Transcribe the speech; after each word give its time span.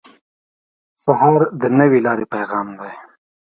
سهار 1.03 1.41
د 1.61 1.63
نوې 1.79 1.99
لارې 2.05 2.25
پیغام 2.33 2.67
دی. 2.79 2.93